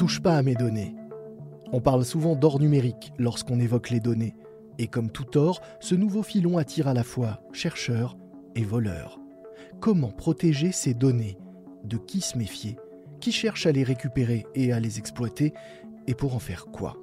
[0.00, 0.94] touche pas à mes données.
[1.72, 4.34] On parle souvent d'or numérique lorsqu'on évoque les données.
[4.78, 8.16] Et comme tout or, ce nouveau filon attire à la fois chercheurs
[8.54, 9.20] et voleurs.
[9.78, 11.36] Comment protéger ces données?
[11.84, 12.78] De qui se méfier?
[13.20, 15.52] Qui cherche à les récupérer et à les exploiter?
[16.06, 16.96] Et pour en faire quoi?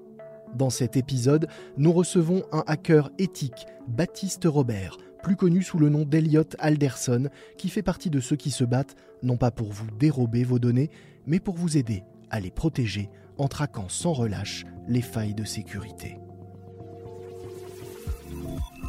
[0.56, 6.04] Dans cet épisode, nous recevons un hacker éthique, Baptiste Robert, plus connu sous le nom
[6.04, 7.30] d'Eliott Alderson,
[7.60, 10.90] qui fait partie de ceux qui se battent non pas pour vous dérober vos données,
[11.28, 16.18] mais pour vous aider à les protéger en traquant sans relâche les failles de sécurité.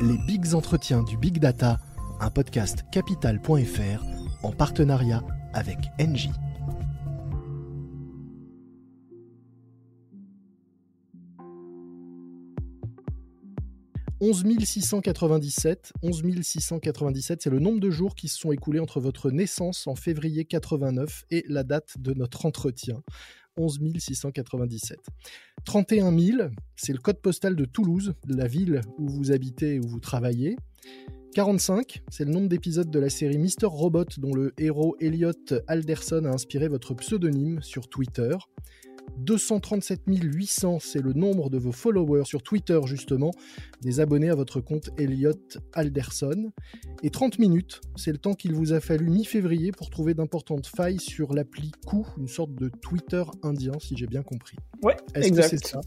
[0.00, 1.78] Les Bigs Entretiens du Big Data,
[2.20, 4.04] un podcast capital.fr
[4.42, 6.30] en partenariat avec Engie.
[14.20, 19.30] 11 697, 11 697, c'est le nombre de jours qui se sont écoulés entre votre
[19.30, 23.04] naissance en février 89 et la date de notre entretien.
[23.56, 24.98] 11 697.
[25.64, 29.86] 31 000, c'est le code postal de Toulouse, la ville où vous habitez et où
[29.86, 30.56] vous travaillez.
[31.34, 35.30] 45, c'est le nombre d'épisodes de la série Mister Robot dont le héros Elliot
[35.68, 38.36] Alderson a inspiré votre pseudonyme sur Twitter.
[39.16, 43.30] 237 800, c'est le nombre de vos followers sur Twitter justement,
[43.80, 45.32] des abonnés à votre compte Elliot
[45.72, 46.50] Alderson.
[47.02, 51.00] Et 30 minutes, c'est le temps qu'il vous a fallu mi-février pour trouver d'importantes failles
[51.00, 54.56] sur l'appli Coup, une sorte de Twitter indien si j'ai bien compris.
[54.82, 55.48] Ouais, exact.
[55.48, 55.80] c'est ça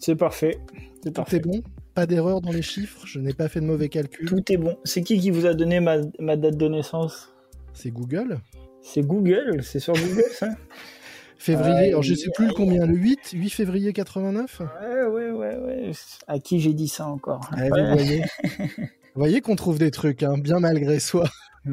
[0.00, 0.58] C'est parfait.
[1.02, 1.40] C'est parfait.
[1.40, 1.62] bon?
[1.94, 3.06] Pas d'erreur dans les chiffres?
[3.06, 4.76] Je n'ai pas fait de mauvais calculs Tout est bon.
[4.84, 7.32] C'est qui qui vous a donné ma, ma date de naissance?
[7.72, 8.38] C'est Google.
[8.82, 10.48] C'est Google C'est sur Google ça?
[11.38, 15.56] Février, alors je sais plus le combien, le 8, 8 février 89 Ouais, ouais, ouais,
[15.56, 15.92] ouais.
[16.26, 17.48] À qui j'ai dit ça encore?
[17.56, 18.24] Vous voyez,
[19.14, 21.28] voyez qu'on trouve des trucs, hein, bien malgré soi.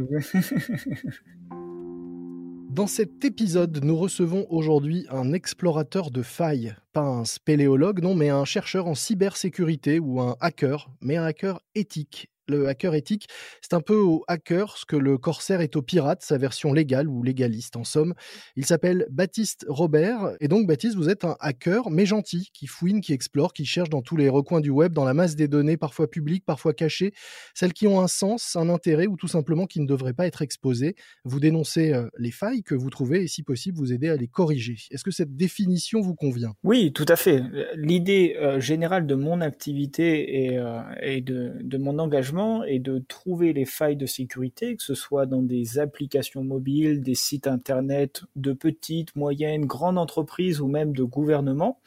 [2.70, 8.30] Dans cet épisode, nous recevons aujourd'hui un explorateur de failles, pas un spéléologue, non, mais
[8.30, 13.28] un chercheur en cybersécurité ou un hacker, mais un hacker éthique le hacker éthique,
[13.62, 17.08] c'est un peu au hacker ce que le corsaire est au pirate, sa version légale
[17.08, 18.14] ou légaliste en somme.
[18.56, 20.36] Il s'appelle Baptiste Robert.
[20.40, 23.90] Et donc, Baptiste, vous êtes un hacker, mais gentil, qui fouine, qui explore, qui cherche
[23.90, 27.14] dans tous les recoins du web, dans la masse des données, parfois publiques, parfois cachées,
[27.54, 30.42] celles qui ont un sens, un intérêt ou tout simplement qui ne devraient pas être
[30.42, 30.96] exposées.
[31.24, 34.28] Vous dénoncez euh, les failles que vous trouvez et, si possible, vous aidez à les
[34.28, 34.78] corriger.
[34.92, 36.54] Est-ce que cette définition vous convient?
[36.64, 37.42] Oui, tout à fait.
[37.76, 40.82] L'idée euh, générale de mon activité et, euh,
[41.22, 45.80] de mon engagement et de trouver les failles de sécurité, que ce soit dans des
[45.80, 51.80] applications mobiles, des sites internet de petites, moyennes, grandes entreprises ou même de gouvernements,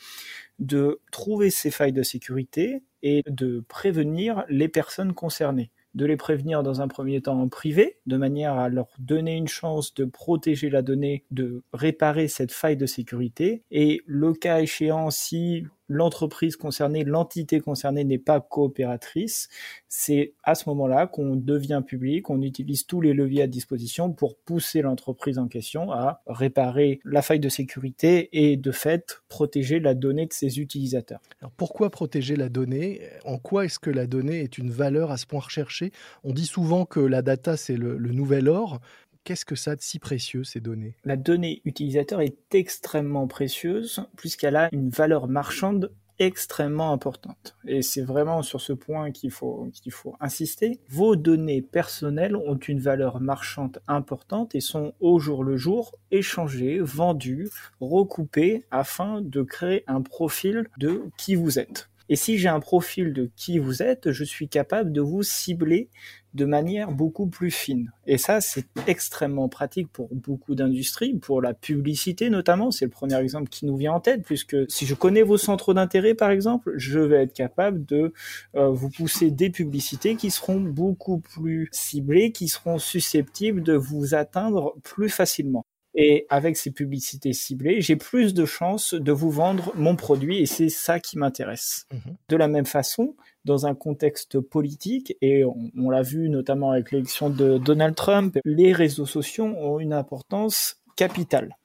[0.58, 6.62] de trouver ces failles de sécurité et de prévenir les personnes concernées de les prévenir
[6.62, 10.70] dans un premier temps en privé, de manière à leur donner une chance de protéger
[10.70, 17.04] la donnée, de réparer cette faille de sécurité, et le cas échéant, si l'entreprise concernée,
[17.04, 19.48] l'entité concernée n'est pas coopératrice,
[19.88, 24.36] c'est à ce moment-là qu'on devient public, on utilise tous les leviers à disposition pour
[24.36, 29.94] pousser l'entreprise en question à réparer la faille de sécurité et de fait protéger la
[29.94, 31.20] donnée de ses utilisateurs.
[31.40, 33.00] Alors pourquoi protéger la donnée?
[33.24, 35.92] En quoi est-ce que la donnée est une valeur à ce point recherchée?
[36.24, 38.80] On dit souvent que la data c'est le, le nouvel or,
[39.24, 40.96] Qu'est-ce que ça de si précieux, ces données?
[41.04, 47.56] La donnée utilisateur est extrêmement précieuse puisqu'elle a une valeur marchande extrêmement importante.
[47.66, 50.80] Et c'est vraiment sur ce point qu'il faut, qu'il faut insister.
[50.88, 56.80] Vos données personnelles ont une valeur marchande importante et sont au jour le jour échangées,
[56.80, 57.50] vendues,
[57.80, 61.88] recoupées afin de créer un profil de qui vous êtes.
[62.08, 65.88] Et si j'ai un profil de qui vous êtes, je suis capable de vous cibler
[66.34, 67.92] de manière beaucoup plus fine.
[68.06, 72.70] Et ça, c'est extrêmement pratique pour beaucoup d'industries, pour la publicité notamment.
[72.70, 75.74] C'est le premier exemple qui nous vient en tête, puisque si je connais vos centres
[75.74, 78.12] d'intérêt, par exemple, je vais être capable de
[78.54, 84.14] euh, vous pousser des publicités qui seront beaucoup plus ciblées, qui seront susceptibles de vous
[84.14, 85.64] atteindre plus facilement.
[86.00, 90.46] Et avec ces publicités ciblées, j'ai plus de chances de vous vendre mon produit et
[90.46, 91.88] c'est ça qui m'intéresse.
[91.92, 92.14] Mhm.
[92.28, 97.30] De la même façon, dans un contexte politique, et on, l'a vu notamment avec l'élection
[97.30, 101.56] de Donald Trump, les réseaux sociaux ont une importance capitale.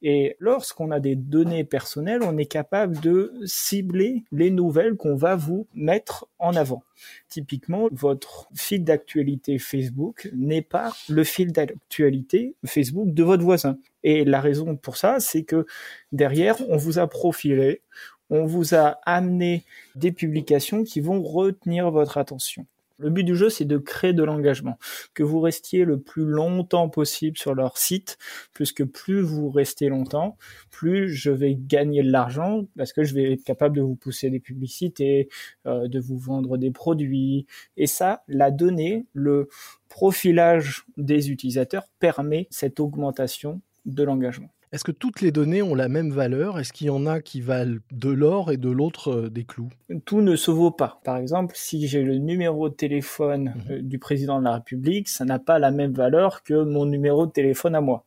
[0.00, 5.34] Et lorsqu'on a des données personnelles, on est capable de cibler les nouvelles qu'on va
[5.34, 6.84] vous mettre en avant.
[7.28, 13.78] Typiquement, votre fil d'actualité Facebook n'est pas le fil d'actualité Facebook de votre voisin.
[14.04, 15.66] Et la raison pour ça, c'est que
[16.12, 17.82] derrière, on vous a profilé,
[18.30, 19.64] on vous a amené
[19.96, 22.66] des publications qui vont retenir votre attention.
[22.98, 24.78] Le but du jeu, c'est de créer de l'engagement,
[25.14, 28.18] que vous restiez le plus longtemps possible sur leur site,
[28.54, 30.36] puisque plus vous restez longtemps,
[30.70, 34.30] plus je vais gagner de l'argent, parce que je vais être capable de vous pousser
[34.30, 35.28] des publicités,
[35.66, 37.46] euh, de vous vendre des produits.
[37.76, 39.48] Et ça, la donnée, le
[39.88, 44.50] profilage des utilisateurs permet cette augmentation de l'engagement.
[44.70, 46.58] Est-ce que toutes les données ont la même valeur?
[46.58, 49.70] Est-ce qu'il y en a qui valent de l'or et de l'autre euh, des clous?
[50.04, 51.00] Tout ne se vaut pas.
[51.04, 55.08] Par exemple, si j'ai le numéro de téléphone mmh euh, du président de la République,
[55.08, 58.04] ça n'a pas la même valeur que mon numéro de téléphone à moi.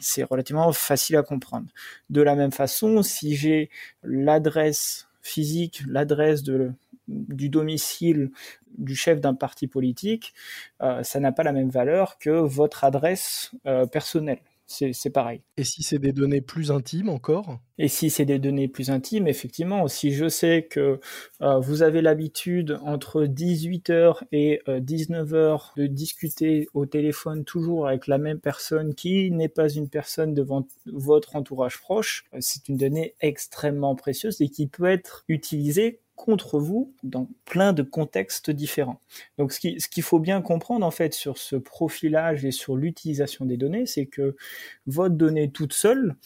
[0.00, 1.66] C'est relativement facile à comprendre.
[2.08, 3.70] De la même façon, si j'ai
[4.02, 8.30] l'adresse physique, l'adresse du domicile
[8.78, 10.32] du chef d'un parti politique,
[10.82, 13.52] euh, ça n'a pas la même valeur que votre adresse
[13.92, 14.40] personnelle
[14.70, 15.42] c'est pareil.
[15.56, 17.58] Et si c'est des données plus intimes encore?
[17.76, 21.00] Et si c'est des données plus intimes, effectivement, si je sais que
[21.40, 28.06] euh, vous avez l'habitude entre 18h et 19h euh, de discuter au téléphone toujours avec
[28.06, 32.76] la même personne qui n'est pas une personne devant votre entourage proche, euh, c'est une
[32.76, 39.00] donnée extrêmement précieuse et qui peut être utilisée contre vous dans plein de contextes différents.
[39.38, 43.46] Donc ce qu'il ce faut bien comprendre en fait sur ce profilage et sur l'utilisation
[43.46, 44.36] des données, c'est que
[44.86, 46.16] votre donnée toute seule,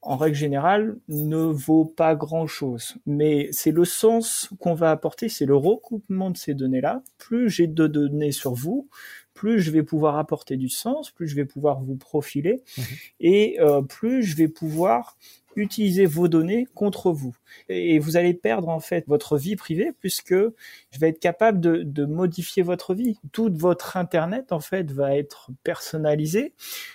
[0.00, 2.96] en règle générale, ne vaut pas grand-chose.
[3.06, 7.02] Mais c'est le sens qu'on va apporter, c'est le recoupement de ces données-là.
[7.18, 8.88] Plus j'ai de données sur vous,
[9.34, 12.82] plus je vais pouvoir apporter du sens, plus je vais pouvoir vous profiler, mmh
[13.20, 15.16] et euh, plus je vais pouvoir
[15.56, 17.36] utiliser vos données contre vous.
[17.68, 22.04] Et vous allez perdre en fait votre vie privée puisque je vais être capable de,
[22.04, 23.18] modifier votre vie.
[23.32, 26.52] Tout votre internet en fait va être personnalisé.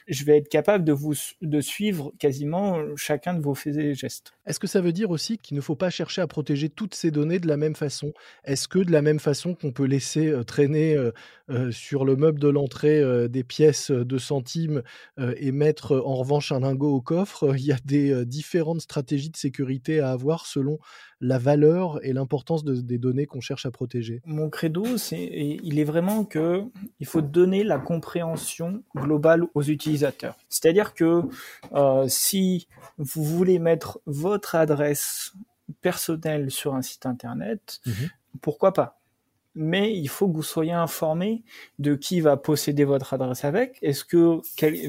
[0.07, 4.33] Je vais être capable de vous de suivre quasiment chacun de vos faits et gestes.
[4.45, 7.11] Est-ce que ça veut dire aussi qu'il ne faut pas chercher à protéger toutes ces
[7.11, 8.13] données de la même façon?
[8.45, 11.11] Est-ce que de la même façon qu'on peut laisser euh, traîner euh,
[11.49, 14.83] euh, sur le meuble de l'entrée des pièces de centimes
[15.17, 19.37] et mettre en revanche un lingot au coffre, il y a des différentes stratégies de
[19.37, 20.79] sécurité à avoir selon
[21.21, 24.21] la valeur et l'importance des données qu'on cherche à protéger?
[24.25, 25.23] Mon credo, c'est,
[25.63, 26.63] il est vraiment que
[26.99, 30.35] il faut donner la compréhension globale aux utilisateurs.
[30.49, 31.21] C'est-à-dire que
[31.73, 32.67] euh, si
[32.97, 35.33] vous voulez mettre votre adresse
[35.81, 37.91] personnelle sur un site internet, mmh
[38.41, 38.98] pourquoi pas?
[39.59, 41.43] Mais il faut que vous soyez informé
[41.79, 43.77] de qui va posséder votre adresse avec.
[43.81, 44.39] Est-ce que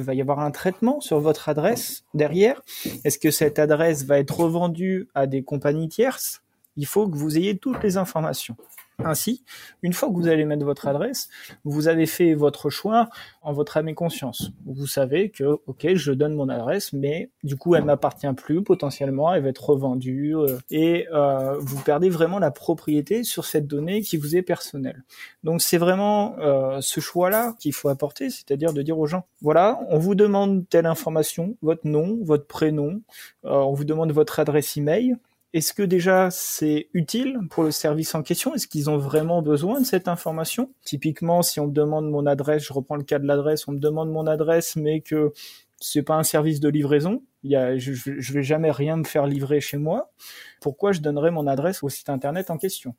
[0.00, 2.62] va y avoir un traitement sur votre adresse derrière?
[3.04, 6.42] Est-ce que cette adresse va être revendue à des compagnies tierces?
[6.76, 8.56] Il faut que vous ayez toutes les informations.
[9.04, 9.42] Ainsi,
[9.82, 11.28] une fois que vous allez mettre votre adresse,
[11.64, 13.08] vous avez fait votre choix
[13.42, 14.50] en votre âme et conscience.
[14.66, 19.32] Vous savez que, ok, je donne mon adresse, mais du coup, elle m'appartient plus potentiellement,
[19.32, 24.02] elle va être revendue euh, et euh, vous perdez vraiment la propriété sur cette donnée
[24.02, 25.04] qui vous est personnelle.
[25.44, 29.80] Donc, c'est vraiment euh, ce choix-là qu'il faut apporter, c'est-à-dire de dire aux gens, voilà,
[29.88, 33.00] on vous demande telle information, votre nom, votre prénom,
[33.42, 35.16] on vous demande votre adresse email.
[35.52, 38.54] Est-ce que déjà c'est utile pour le service en question?
[38.54, 40.72] Est-ce qu'ils ont vraiment besoin de cette information?
[40.84, 43.80] Typiquement, si on me demande mon adresse, je reprends le cas de l'adresse, on me
[43.80, 45.32] demande mon adresse, mais que
[45.80, 49.78] c'est pas un service de livraison, je, je vais jamais rien me faire livrer chez
[49.78, 50.12] moi.
[50.60, 52.94] Pourquoi je donnerais mon adresse au site internet en question?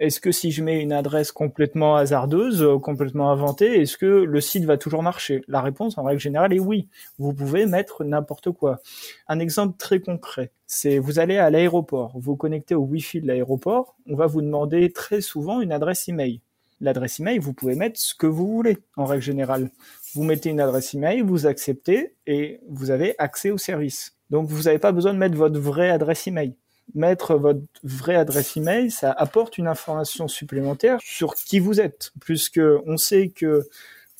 [0.00, 4.40] Est-ce que si je mets une adresse complètement hasardeuse, euh, complètement inventée, est-ce que le
[4.40, 5.42] site va toujours marcher?
[5.46, 6.88] La réponse en règle générale est oui.
[7.18, 8.80] Vous pouvez mettre n'importe quoi.
[9.28, 13.94] Un exemple très concret, c'est vous allez à l'aéroport, vous connectez au Wi-Fi de l'aéroport,
[14.06, 16.40] on va vous demander très souvent une adresse email.
[16.80, 19.70] L'adresse email, vous pouvez mettre ce que vous voulez en règle générale.
[20.14, 24.16] Vous mettez une adresse email, vous acceptez et vous avez accès au service.
[24.30, 26.54] Donc vous n'avez pas besoin de mettre votre vraie adresse email
[26.94, 32.60] mettre votre vraie adresse email, ça apporte une information supplémentaire sur qui vous êtes, puisque
[32.86, 33.68] on sait que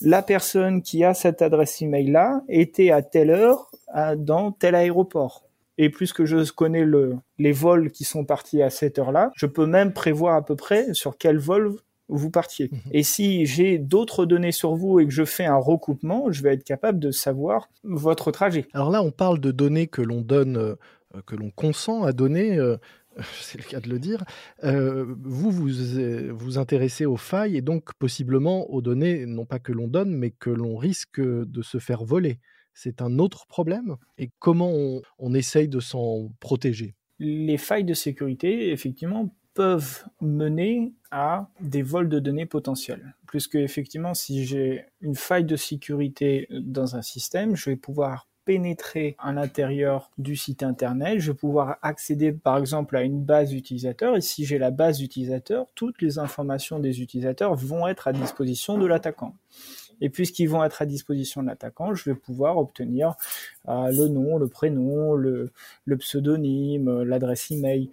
[0.01, 3.71] la personne qui a cette adresse email là était à telle heure
[4.17, 5.45] dans tel aéroport.
[5.79, 9.67] Et puisque je connais le, les vols qui sont partis à cette heure-là, je peux
[9.67, 11.77] même prévoir à peu près sur quel vol
[12.11, 12.69] vous partiez.
[12.71, 12.81] Mhm.
[12.93, 16.55] Et si j'ai d'autres données sur vous et que je fais un recoupement, je vais
[16.55, 18.67] être capable de savoir votre trajet.
[18.75, 20.75] Alors là, on parle de données que l'on donne euh,
[21.27, 22.77] que l'on consent à donner, euh,
[23.41, 24.25] c'est le cas de le dire,
[24.65, 25.69] euh, vous, vous
[26.33, 30.31] vous intéressez aux failles et donc possiblement aux données, non pas que l'on donne, mais
[30.31, 32.39] que l'on risque de se faire voler.
[32.73, 33.97] C'est un autre problème.
[34.17, 36.95] Et comment on, on essaye de s'en protéger?
[37.19, 43.15] Les failles de sécurité, effectivement, peuvent mener à des vols de données potentiels.
[43.27, 48.30] Plus que effectivement, si j'ai une faille de sécurité dans un système, je vais pouvoir
[48.51, 51.21] pénétrer à l'intérieur du site internet.
[51.21, 54.99] Je vais pouvoir accéder par exemple à une base d'utilisateurs et si j'ai la base
[54.99, 59.37] d'utilisateurs, toutes les informations des utilisateurs vont être à disposition de l'attaquant.
[60.01, 63.15] Et puisqu'ils vont être à disposition de l'attaquant, je vais pouvoir obtenir
[63.69, 65.53] euh, le nom, le prénom, le,
[65.85, 67.89] le pseudonyme, l'adresse email.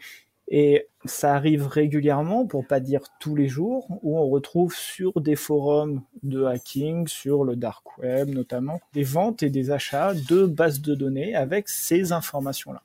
[0.49, 5.35] Et ça arrive régulièrement, pour pas dire tous les jours, où on retrouve sur des
[5.35, 10.81] forums de hacking, sur le dark web notamment, des ventes et des achats de bases
[10.81, 12.81] de données avec ces informations-là.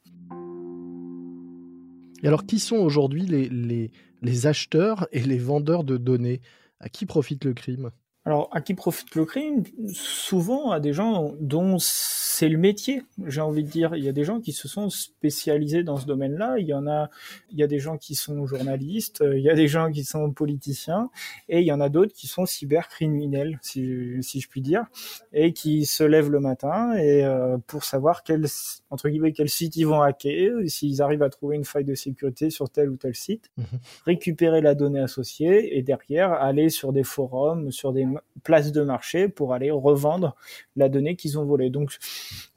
[2.24, 3.90] Et alors, qui sont aujourd'hui les, les,
[4.22, 6.40] les acheteurs et les vendeurs de données?
[6.80, 7.92] À qui profite le crime?
[8.24, 9.64] Alors, à qui profite le crime?
[9.92, 13.96] Souvent à des gens dont c'est le métier, j'ai envie de dire.
[13.96, 16.58] Il y a des gens qui se sont spécialisés dans ce domaine-là.
[16.58, 17.10] Il y en a,
[17.50, 20.30] il y a des gens qui sont journalistes, il y a des gens qui sont
[20.30, 21.10] politiciens,
[21.48, 24.84] et il y en a d'autres qui sont cybercriminels, si, si je puis dire,
[25.32, 28.46] et qui se lèvent le matin et euh, pour savoir quel
[28.90, 32.50] entre guillemets quel site ils vont hacker, s'ils arrivent à trouver une faille de sécurité
[32.50, 33.66] sur tel ou tel site, mhm.
[34.06, 38.06] récupérer la donnée associée et derrière aller sur des forums, sur des
[38.42, 40.36] place de marché pour aller revendre
[40.76, 41.70] la donnée qu'ils ont volée.
[41.70, 41.96] Donc,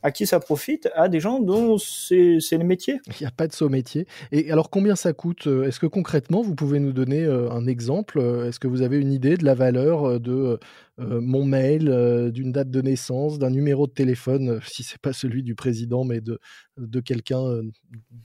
[0.03, 0.89] à qui ça profite?
[0.95, 2.99] À des gens dont c'est le métier.
[3.07, 4.07] Il n'y a pas de saut métier.
[4.31, 5.47] Et alors, combien ça coûte?
[5.47, 8.19] Est-ce que concrètement, vous pouvez nous donner euh, un exemple?
[8.47, 10.59] Est-ce que vous avez une idée de la valeur euh, de
[10.99, 15.43] euh, mon mail, d'une date de naissance, d'un numéro de téléphone, si c'est pas celui
[15.43, 16.39] du président, mais de,
[16.77, 17.61] de quelqu'un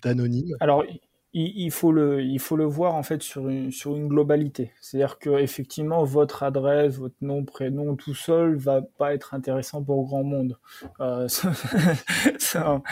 [0.02, 0.56] d'anonyme?
[0.60, 0.84] Alors,
[1.32, 4.72] il, faut le, il faut le voir en fait sur une, sur une globalité.
[4.80, 10.04] C'est-à-dire que effectivement votre adresse, votre nom, prénom, tout seul va pas être intéressant pour
[10.06, 10.58] grand monde.
[11.00, 11.28] Euh,
[12.38, 12.82] ça,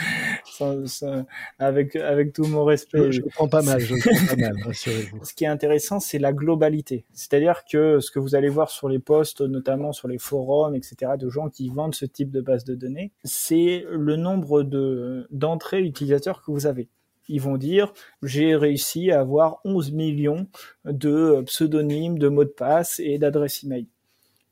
[0.85, 1.25] ça,
[1.59, 3.11] avec avec tout mon respect.
[3.11, 4.55] Je, prends pas mal, je prends pas mal.
[4.63, 5.19] Rassurez-vous.
[5.23, 7.05] Ce qui est intéressant, c'est la globalité.
[7.11, 11.13] C'est-à-dire que ce que vous allez voir sur les posts, notamment sur les forums, etc.,
[11.19, 15.81] de gens qui vendent ce type de base de données, c'est le nombre de d'entrées
[15.81, 16.89] utilisateurs que vous avez
[17.29, 20.47] ils vont dire j'ai réussi à avoir 11 millions
[20.85, 23.87] de pseudonymes, de mots de passe et d'adresses email.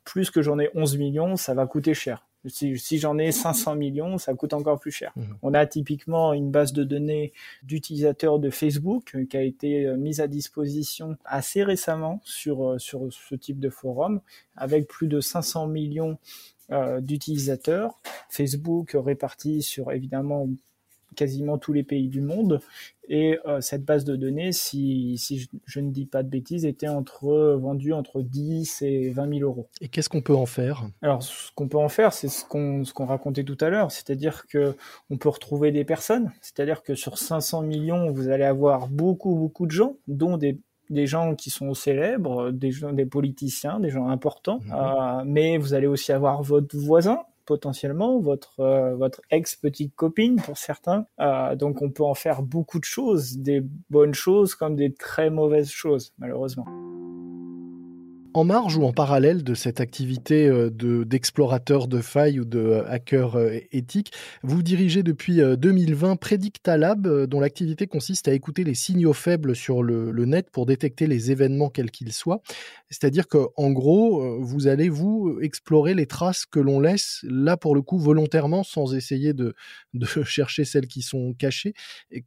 [0.05, 2.27] Plus que j'en ai 11 millions, ça va coûter cher.
[2.49, 5.11] Si, j'en ai 500 millions, ça coûte encore plus cher.
[5.15, 5.23] Mmh.
[5.41, 9.97] On a typiquement une base de données d'utilisateurs de Facebook euh, qui a été euh,
[9.97, 14.21] mise à disposition assez récemment sur, euh, sur ce type de forum,
[14.55, 16.17] avec plus de 500 millions
[16.99, 17.97] d'utilisateurs.
[18.29, 20.49] Facebook répartis sur évidemment
[21.15, 22.59] quasiment tous les pays du monde.
[23.09, 26.89] Et euh, cette base de données, si, si je, ne dis pas de bêtises, était
[26.89, 29.67] entre, vendue entre 10 et 20 000 euros.
[29.79, 30.83] Et qu'est-ce qu'on peut en faire?
[31.01, 33.91] Alors, ce qu'on peut en faire, c'est ce qu'on ce qu'on racontait tout à l'heure,
[33.91, 34.75] c'est-à-dire que
[35.09, 39.65] on peut retrouver des personnes, c'est-à-dire que sur 500 millions, vous allez avoir beaucoup, beaucoup
[39.65, 40.59] de gens, dont des
[40.89, 44.73] des gens qui sont célèbres, des gens, des politiciens, des gens importants, mmh.
[44.73, 50.57] euh, mais vous allez aussi avoir votre voisin, potentiellement, votre, euh, votre ex-petite copine pour
[50.57, 51.07] certains.
[51.19, 55.31] Euh, donc on peut en faire beaucoup de choses, des bonnes choses comme des très
[55.31, 56.65] mauvaises choses, malheureusement.
[58.33, 62.87] En marge ou en parallèle de cette activité euh, d'explorateur de, failles ou de euh,
[62.87, 64.11] hacker euh, éthique,
[64.43, 70.11] vous dirigez depuis 2020 Predictalab, dont l'activité consiste à écouter les signaux faibles sur le,
[70.25, 72.41] net pour détecter les événements quels qu'ils soient.
[72.89, 77.81] C'est-à-dire qu'en gros, vous allez vous explorer les traces que l'on laisse, là pour le
[77.81, 79.53] coup volontairement, sans essayer de,
[79.93, 81.73] de chercher celles qui sont cachées.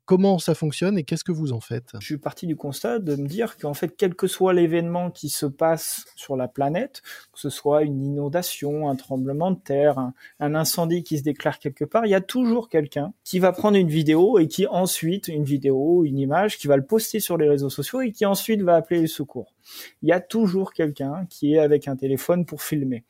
[0.04, 1.90] Comment ça fonctionne et qu'est-ce que vous en faites?
[2.00, 5.28] Je suis parti du constat de me dire qu'en fait, quel que soit l'événement qui
[5.28, 7.02] se passe sur la planète,
[7.32, 9.98] que ce soit une inondation, un tremblement de terre,
[10.38, 13.76] un, incendie qui se déclare quelque part, il y a toujours quelqu'un qui va prendre
[13.76, 17.48] une vidéo et qui ensuite, une vidéo, une image, qui va le poster sur les
[17.48, 19.54] réseaux sociaux et qui ensuite va appeler les secours.
[20.02, 23.04] Il y a toujours quelqu'un qui est avec un téléphone pour filmer.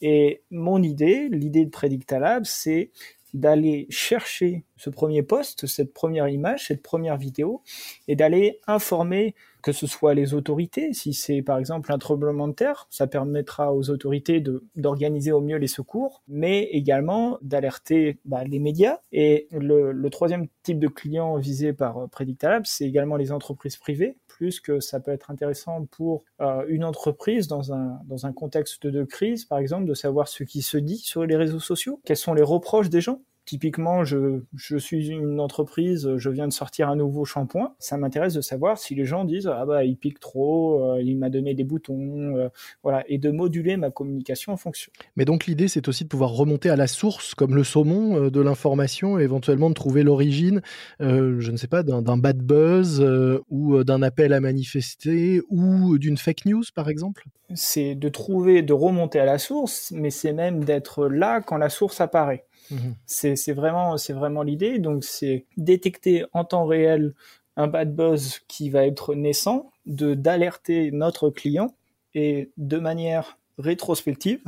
[0.00, 2.90] Et mon idée, l'idée de Predictalab, c'est
[3.34, 7.62] d'aller chercher ce premier poste, cette première image, cette première vidéo,
[8.08, 9.34] et d'aller informer
[9.66, 13.74] que ce soit les autorités, si c'est par exemple un tremblement de terre, ça permettra
[13.74, 14.40] aux autorités
[14.76, 19.00] d'organiser au mieux les secours, mais également d'alerter bah, les médias.
[19.10, 24.16] Et le, troisième type de client visé par euh, Predictalab, c'est également les entreprises privées,
[24.28, 28.86] plus que ça peut être intéressant pour euh, une entreprise dans un, dans un contexte
[28.86, 32.16] de crise, par exemple, de savoir ce qui se dit sur les réseaux sociaux, quels
[32.16, 36.88] sont les reproches des gens Typiquement, je, je, suis une entreprise, je viens de sortir
[36.88, 37.76] un nouveau shampoing.
[37.78, 41.16] Ça m'intéresse de savoir si les gens disent ah bah il pique trop, euh, il
[41.16, 42.48] m'a donné des boutons, euh,
[42.82, 44.90] voilà, et de moduler ma communication en fonction.
[45.14, 48.30] Mais donc l'idée c'est aussi de pouvoir remonter à la source, comme le saumon euh,
[48.30, 50.60] de l'information, et éventuellement de trouver l'origine,
[50.98, 53.00] je ne sais pas, d'un bad buzz
[53.48, 57.26] ou d'un appel à manifester ou d'une fake news par exemple?
[57.54, 61.68] C'est de trouver, de remonter à la source, mais c'est même d'être là quand la
[61.68, 62.45] source apparaît.
[62.70, 62.94] Mhm.
[63.06, 64.78] C'est vraiment, vraiment l'idée.
[64.78, 67.14] Donc, c'est détecter en temps réel
[67.56, 71.74] un bad buzz qui va être naissant, d'alerter notre client
[72.14, 74.42] et de manière rétrospective,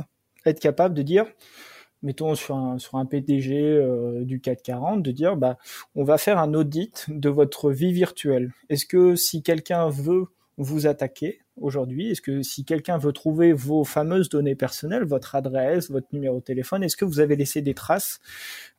[0.45, 1.25] être capable de dire,
[2.03, 5.57] mettons sur un, sur un PDG euh, du 440, de dire, bah,
[5.95, 8.51] on va faire un audit de votre vie virtuelle.
[8.69, 12.11] Est-ce que si quelqu'un veut vous attaquer, aujourd'hui.
[12.11, 16.43] Est-ce que si quelqu'un veut trouver vos fameuses données personnelles, votre adresse, votre numéro de
[16.43, 18.19] téléphone, est-ce que vous avez laissé des traces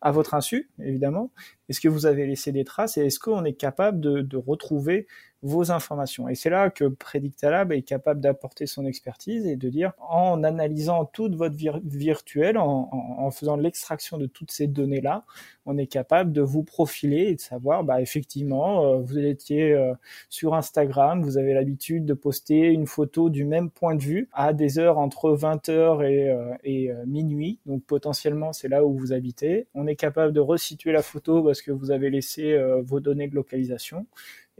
[0.00, 1.32] à votre insu, évidemment?
[1.70, 5.06] Est-ce que vous avez laissé des traces et est-ce qu'on est capable de, retrouver
[5.42, 6.28] vos informations?
[6.28, 11.04] Et c'est là que Predictalab est capable d'apporter son expertise et de dire, en analysant
[11.04, 15.24] toute votre virtuelle, en, faisant l'extraction de toutes ces données-là,
[15.64, 19.94] on est capable de vous profiler et de savoir, bah, effectivement, euh, vous étiez euh,
[20.28, 24.52] sur Instagram, vous avez l'habitude de poster une photo du même point de vue à
[24.52, 27.60] des heures entre 20h et, euh, et minuit.
[27.66, 29.68] Donc potentiellement, c'est là où vous habitez.
[29.74, 33.34] On est capable de resituer la photo parce que vous avez laissé vos données de
[33.34, 34.06] localisation.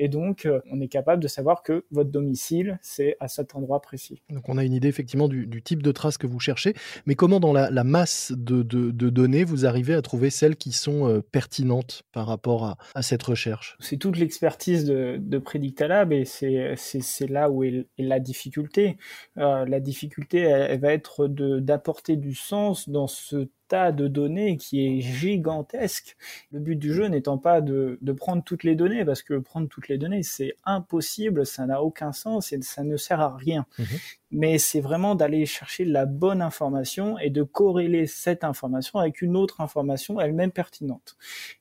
[0.03, 3.83] Et donc, euh, on est capable de savoir que votre domicile, c'est à cet endroit
[3.83, 4.23] précis.
[4.31, 6.73] Donc, on a une idée effectivement du, type de traces que vous cherchez.
[7.05, 11.21] Mais comment, dans la, masse de, données, vous arrivez à trouver celles qui sont euh,
[11.21, 13.77] pertinentes par rapport à, cette recherche?
[13.79, 18.97] C'est toute l'expertise de, de Predictalab et c'est là où est, la difficulté.
[19.37, 25.01] Euh, la difficulté, elle va être d'apporter du sens dans ce de données qui est
[25.01, 26.17] gigantesque.
[26.53, 29.89] Le but du jeu n'étant pas de, prendre toutes les données, parce que prendre toutes
[29.89, 33.67] les données, c'est impossible, ça n'a aucun sens et ça ne sert à rien.
[33.79, 33.87] Mhm.
[34.33, 39.37] Mais c'est vraiment d'aller chercher la bonne information et de corréler cette information avec une
[39.37, 41.17] autre information elle-même pertinente.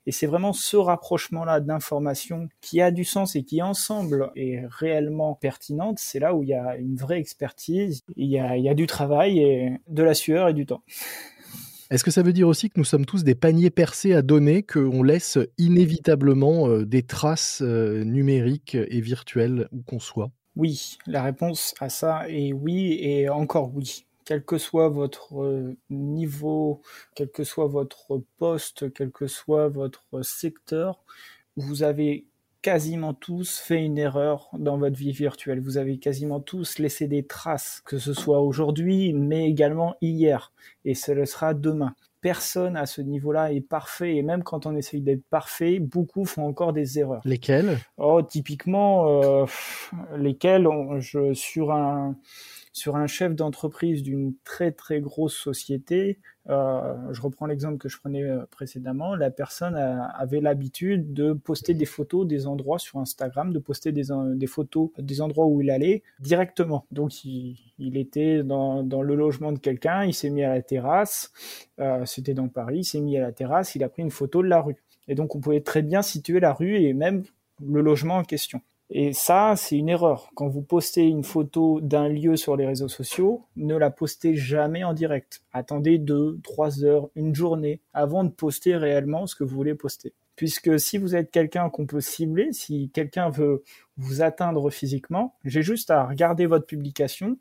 [0.05, 5.33] Et c'est vraiment ce rapprochement-là d'informations qui a du sens et qui ensemble est réellement
[5.33, 5.97] pertinente.
[5.99, 8.75] C'est là où il y a une vraie expertise, il y a, il y a
[8.75, 10.83] du travail et de la sueur et du temps.
[11.89, 14.61] Est-ce que ça veut dire aussi que nous sommes tous des paniers percés à données,
[14.61, 20.29] qu'on laisse inévitablement euh, des traces euh, numériques et virtuelles où qu'on soit?
[20.55, 24.05] Oui, la réponse à ça est oui et encore oui.
[24.23, 26.83] Quel que soit votre euh, niveau,
[27.15, 31.01] quel que soit votre poste, quel que soit votre secteur,
[31.55, 32.27] vous avez
[32.61, 35.61] quasiment tous fait une erreur dans votre vie virtuelle.
[35.61, 40.51] Vous avez quasiment tous laissé des traces, que ce soit aujourd'hui, mais également hier.
[40.85, 41.95] Et ce le sera demain.
[42.21, 44.17] Personne à ce niveau-là est parfait.
[44.17, 47.21] Et même quand on essaye d'être parfait, beaucoup font encore des erreurs.
[47.23, 47.77] Lesquelles?
[47.97, 49.45] Oh, typiquement, euh,
[50.17, 50.67] lesquelles?
[50.99, 52.15] Je, sur un
[52.79, 57.99] sur un chef d'entreprise d'une très très grosse société, euh, je reprends l'exemple que je
[57.99, 63.51] prenais euh, précédemment, la personne avait l'habitude de poster des photos des endroits sur Instagram,
[63.51, 66.85] de poster des, photos des endroits où il allait directement.
[66.91, 71.31] Donc il, était dans, le logement de quelqu'un, il s'est mis à la terrasse,
[71.79, 74.41] euh, c'était dans Paris, il s'est mis à la terrasse, il a pris une photo
[74.41, 74.77] de la rue.
[75.09, 77.23] Et donc on pouvait très bien situer la rue et même
[77.61, 78.61] le logement en question.
[78.91, 80.31] Et ça, c'est une erreur.
[80.33, 84.83] Quand vous postez une photo d'un lieu sur les réseaux sociaux, ne la postez jamais
[84.83, 85.43] en direct.
[85.53, 90.13] Attendez deux, trois heures, une journée avant de poster réellement ce que vous voulez poster.
[90.35, 93.63] Puisque si vous êtes quelqu'un qu'on peut cibler, si quelqu'un veut
[93.97, 97.37] vous atteindre physiquement, j'ai juste à regarder votre publication,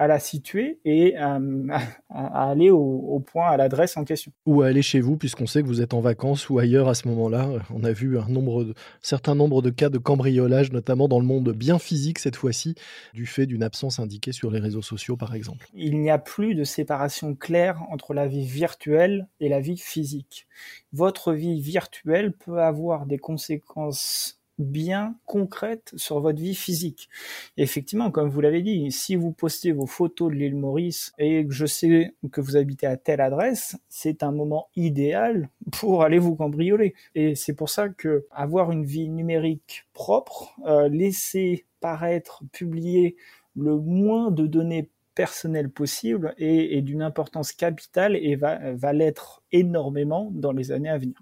[0.00, 1.66] à la situer et euh,
[2.08, 4.32] à, aller au, point, à l'adresse en question.
[4.46, 6.94] Ou à aller chez vous, puisqu'on sait que vous êtes en vacances ou ailleurs à
[6.94, 7.50] ce moment-là.
[7.72, 11.26] On a vu un nombre de, certain nombre de cas de cambriolage, notamment dans le
[11.26, 12.74] monde bien physique cette fois-ci,
[13.12, 15.66] du fait d'une absence indiquée sur les réseaux sociaux, par exemple.
[15.74, 20.46] Il n'y a plus de séparation claire entre la vie virtuelle et la vie physique.
[20.94, 27.08] Votre vie virtuelle peut avoir des conséquences bien concrète sur votre vie physique.
[27.56, 31.52] effectivement, comme vous l'avez dit, si vous postez vos photos de l'île Maurice et que
[31.52, 36.36] je sais que vous habitez à telle adresse, c'est un moment idéal pour aller vous
[36.36, 36.94] cambrioler.
[37.14, 43.16] Et c'est pour ça que avoir une vie numérique propre, euh, laisser paraître, publier
[43.56, 50.30] le moins de données personnelles possible est, d'une importance capitale et va, va l'être énormément
[50.32, 51.16] dans les années à venir.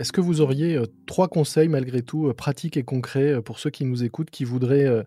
[0.00, 3.58] Est-ce que vous auriez euh, trois conseils malgré tout euh, pratiques et concrets euh, pour
[3.58, 5.04] ceux qui nous écoutent, qui voudraient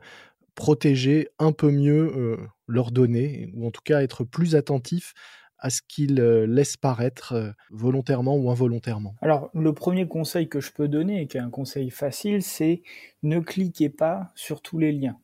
[0.54, 5.16] protéger un peu mieux leurs données, ou en tout cas être plus attentifs
[5.58, 9.16] à ce qu'ils laissent paraître volontairement ou involontairement?
[9.22, 12.84] Alors, le premier conseil que je peux donner, et qui est un conseil facile, c'est
[13.24, 15.18] ne cliquez pas sur tous les liens.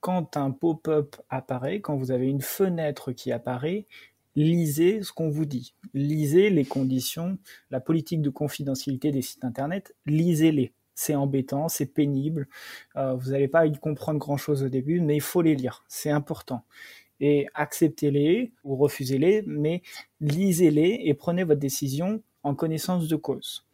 [0.00, 3.86] Quand un pop-up apparaît, quand vous avez une fenêtre qui apparaît,
[4.36, 5.74] lisez ce qu'on vous dit.
[5.94, 7.38] Lisez les conditions,
[7.70, 10.72] la politique de confidentialité des sites internet, lisez-les.
[10.94, 12.48] C'est embêtant, c'est pénible,
[12.96, 16.10] euh, vous n'allez pas y comprendre grand-chose au début, mais il faut les lire, c'est
[16.10, 16.64] important.
[17.20, 19.82] Et acceptez-les ou refusez-les, mais
[20.20, 23.66] lisez-les et prenez votre décision en connaissance de cause.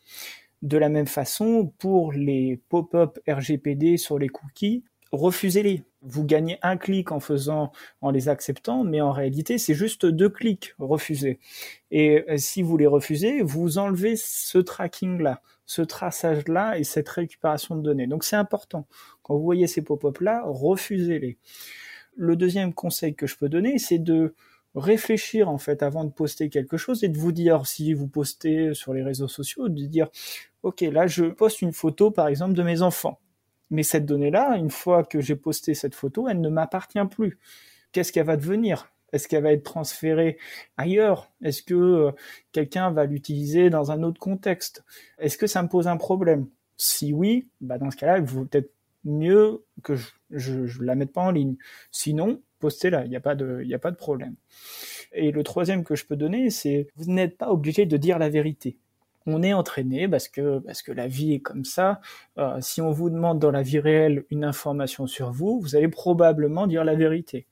[0.62, 5.84] De la même façon, pour les pop-up RGPD sur les cookies, refusez-les.
[6.00, 7.70] Vous gagnez un clic en faisant,
[8.00, 11.38] en les acceptant, mais en réalité, c'est juste deux clics refusés.
[11.90, 17.76] Et euh, si vous les refusez, vous enlevez ce tracking-là, ce traçage-là et cette récupération
[17.76, 18.06] de données.
[18.06, 18.86] Donc c'est important.
[19.22, 21.38] Quand vous voyez ces pop-up-là, refusez-les.
[22.16, 24.34] Le deuxième conseil que je peux donner, c'est de
[24.74, 28.72] réfléchir en fait avant de poster quelque chose et de vous dire si vous postez
[28.74, 30.08] sur les réseaux sociaux, de dire
[30.62, 33.20] ok là je poste une photo par exemple de mes enfants
[33.72, 37.38] mais cette donnée-là, une fois que j'ai posté cette photo, elle ne m'appartient plus.
[37.90, 38.92] Qu'est-ce qu'elle va devenir?
[39.12, 40.38] Est-ce qu'elle va être transférée
[40.76, 41.32] ailleurs?
[41.42, 42.12] Est-ce que euh,
[42.52, 44.84] quelqu'un va l'utiliser dans un autre contexte?
[45.18, 46.48] Est-ce que ça me pose un problème?
[46.76, 48.72] Si oui, bah dans ce cas-là, il vaut peut-être
[49.04, 49.94] mieux que
[50.30, 51.56] je, ne la mette pas en ligne.
[51.90, 54.34] Sinon, postez-la, il n'y a, pas de, a pas de problème.
[55.12, 58.28] Et le troisième que je peux donner, c'est vous n'êtes pas obligé de dire la
[58.28, 58.78] vérité
[59.26, 62.00] on est entraîné parce que parce que la vie est comme ça.
[62.38, 65.88] Euh, si on vous demande dans la vie réelle une information sur vous, vous allez
[65.88, 67.46] probablement dire la vérité.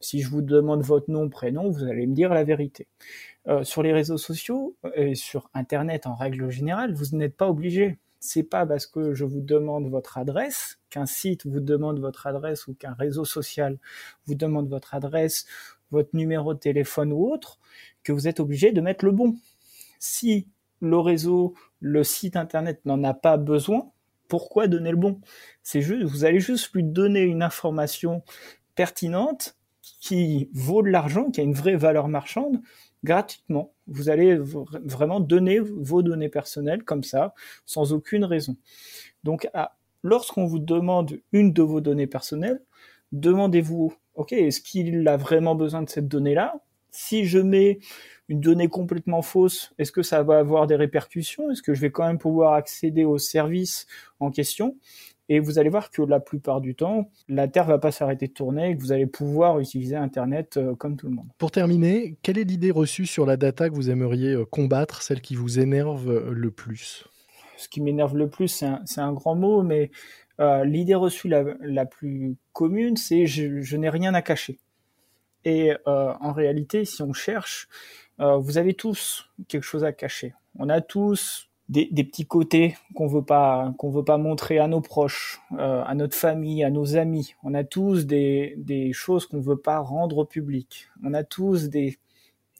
[0.00, 2.88] Si je vous demande votre nom, prénom, vous allez me dire la vérité.
[3.48, 7.98] Euh, sur les réseaux sociaux et sur Internet en règle générale, vous n'êtes pas obligé.
[8.18, 12.66] C'est pas parce que je vous demande votre adresse, qu'un site vous demande votre adresse
[12.66, 13.78] ou qu'un réseau social
[14.26, 15.46] vous demande votre adresse,
[15.90, 17.58] votre numéro de téléphone ou autre,
[18.02, 19.36] que vous êtes obligé de mettre le bon.
[19.98, 20.48] Si
[20.80, 23.90] le réseau, le site internet n'en a pas besoin,
[24.28, 25.20] pourquoi donner le bon?
[25.62, 28.22] C'est juste, vous allez juste lui donner une information
[28.74, 32.60] pertinente qui vaut de l'argent, qui a une vraie valeur marchande,
[33.02, 33.72] gratuitement.
[33.86, 37.34] Vous allez vraiment donner vos données personnelles comme ça,
[37.66, 38.56] sans aucune raison.
[39.24, 39.48] Donc,
[40.02, 42.62] lorsqu'on vous demande une de vos données personnelles,
[43.12, 46.54] demandez-vous, ok, est-ce qu'il a vraiment besoin de cette donnée-là?
[46.90, 47.78] Si je mets
[48.28, 51.50] une donnée complètement fausse, est-ce que ça va avoir des répercussions?
[51.50, 53.86] Est-ce que je vais quand même pouvoir accéder au service
[54.20, 54.76] en question?
[55.28, 58.32] Et vous allez voir que la plupart du temps, la Terre va pas s'arrêter de
[58.32, 61.28] tourner et que vous allez pouvoir utiliser Internet euh, comme tout le monde.
[61.38, 65.20] Pour terminer, quelle est l'idée reçue sur la data que vous aimeriez euh, combattre, celle
[65.20, 67.04] qui vous énerve euh, le plus?
[67.56, 69.90] Ce qui m'énerve le plus, c'est un, grand mot, mais
[70.64, 74.58] l'idée reçue la, plus commune, c'est je n'ai rien à cacher.
[75.44, 77.68] Et en réalité, si on cherche,
[78.20, 80.34] euh, vous avez tous quelque chose à cacher.
[80.58, 84.80] On a tous des, petits côtés qu'on veut pas qu'on veut pas montrer à nos
[84.80, 87.34] proches, euh, à notre famille, à nos amis.
[87.44, 90.88] On a tous des, des choses qu'on veut pas rendre public.
[91.04, 91.98] On a tous des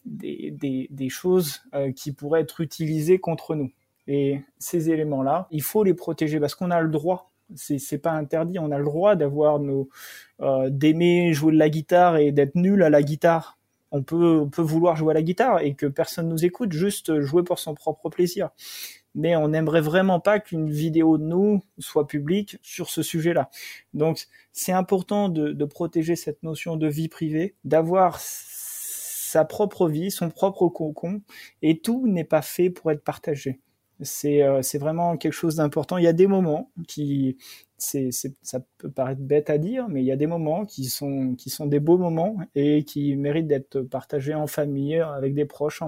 [0.06, 3.70] des, des, des choses euh, qui pourraient être utilisées contre nous.
[4.06, 7.29] Et ces éléments-là, il faut les protéger parce qu'on a le droit.
[7.56, 8.58] C'est pas interdit.
[8.58, 9.88] On a le droit d'avoir nos
[10.68, 13.58] d'aimer jouer de la guitare et d'être nul à la guitare
[13.92, 17.42] on peut, peut vouloir jouer à la guitare et que personne nous écoute, juste jouer
[17.42, 18.50] pour son propre plaisir.
[19.14, 23.50] Mais on n'aimerait vraiment pas qu'une vidéo de nous soit publique sur ce sujet-là.
[23.92, 30.10] Donc c'est important de, de protéger cette notion de vie privée, d'avoir sa propre vie,
[30.10, 31.22] son propre cocon,
[31.62, 33.60] et tout n'est pas fait pour être partagé.
[34.02, 35.98] C'est euh, vraiment quelque chose d'important.
[35.98, 37.36] Il y a des moments qui,
[37.76, 38.10] c'est,
[38.42, 41.50] ça peut paraître bête à dire, mais il y a des moments qui sont, qui
[41.50, 45.82] sont des beaux moments et qui méritent d'être partagés en famille, avec des proches,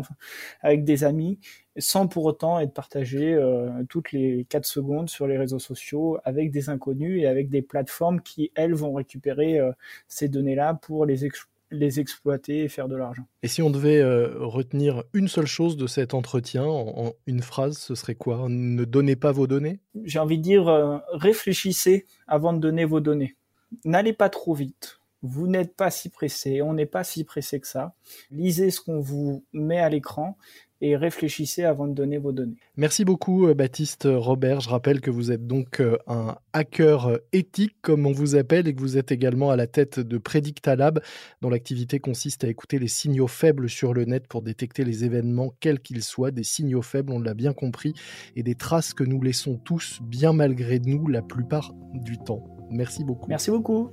[0.60, 1.38] avec des amis,
[1.78, 6.50] sans pour autant être partagés euh, toutes les 4 secondes sur les réseaux sociaux avec
[6.50, 9.72] des inconnus et avec des plateformes qui, elles, vont récupérer euh,
[10.08, 11.24] ces données-là pour les,
[11.72, 13.24] les exploiter et faire de l'argent.
[13.42, 17.78] Et si on devait euh, retenir une seule chose de cet entretien en, une phrase,
[17.78, 18.46] ce serait quoi?
[18.48, 19.80] Ne donnez pas vos données?
[20.04, 23.36] J'ai envie de dire euh, réfléchissez avant de donner vos données.
[23.84, 25.00] N'allez pas trop vite.
[25.22, 27.94] Vous n'êtes pas si pressé, on n'est pas si pressé que ça.
[28.30, 30.36] Lisez ce qu'on vous met à l'écran
[30.82, 32.56] et réfléchissez avant de donner vos données.
[32.76, 34.60] Merci beaucoup euh, Baptiste Robert.
[34.60, 38.74] Je rappelle que vous êtes donc euh, un hacker éthique comme on vous appelle et
[38.74, 41.00] que vous êtes également à la tête de Predictalab
[41.40, 45.54] dont l'activité consiste à écouter les signaux faibles sur le net pour détecter les événements
[45.60, 47.94] quels qu'ils soient, des signaux faibles, on l'a bien compris,
[48.34, 52.44] et des traces que nous laissons tous bien malgré nous la plupart du temps.
[52.70, 53.28] Merci beaucoup.
[53.28, 53.90] Merci beaucoup.